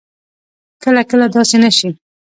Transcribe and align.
کله 0.83 1.01
کله 1.09 1.25
داسې 1.35 1.57
نه 1.63 1.69
شي 1.77 1.89